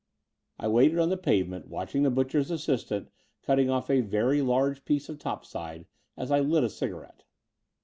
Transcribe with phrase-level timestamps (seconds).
[0.57, 3.11] I waited on the pavement, watching the butcher's assistant
[3.43, 5.85] cutting off a very large piece of topside,
[6.17, 7.23] as I lit a cigarette.